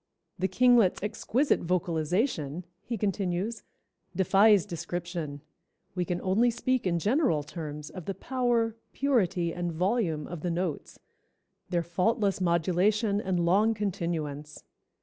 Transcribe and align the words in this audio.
"The 0.39 0.47
Kinglet's 0.47 1.03
exquisite 1.03 1.59
vocalization," 1.59 2.63
he 2.81 2.97
continues, 2.97 3.61
"defies 4.15 4.65
description; 4.65 5.41
we 5.93 6.05
can 6.05 6.19
only 6.21 6.49
speak 6.49 6.87
in 6.87 6.97
general 6.97 7.43
terms 7.43 7.91
of 7.91 8.05
the 8.05 8.15
power, 8.15 8.75
purity 8.93 9.53
and 9.53 9.71
volume 9.71 10.25
of 10.25 10.41
the 10.41 10.49
notes, 10.49 10.97
their 11.69 11.83
faultless 11.83 12.41
modulation 12.41 13.21
and 13.21 13.45
long 13.45 13.75
continuance. 13.75 14.63